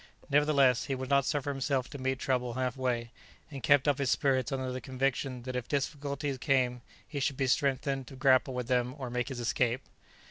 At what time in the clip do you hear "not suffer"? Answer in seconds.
1.11-1.51